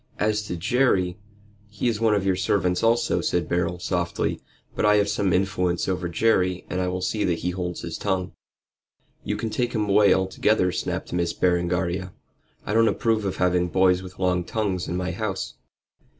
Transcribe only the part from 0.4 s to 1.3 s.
to Jerry"